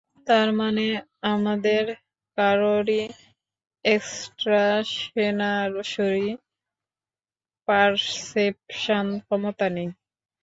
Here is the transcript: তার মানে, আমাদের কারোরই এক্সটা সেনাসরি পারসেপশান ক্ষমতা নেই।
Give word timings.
তার 0.27 0.49
মানে, 0.59 0.85
আমাদের 1.33 1.83
কারোরই 2.37 3.01
এক্সটা 3.85 4.63
সেনাসরি 4.91 6.27
পারসেপশান 7.67 9.07
ক্ষমতা 9.19 9.67
নেই। 9.75 9.89